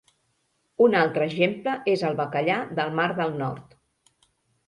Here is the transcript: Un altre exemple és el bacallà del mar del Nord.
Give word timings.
Un 0.85 0.95
altre 1.01 1.25
exemple 1.31 1.75
és 1.93 2.03
el 2.09 2.17
bacallà 2.21 2.57
del 2.79 2.91
mar 3.01 3.07
del 3.19 3.35
Nord. 3.43 3.77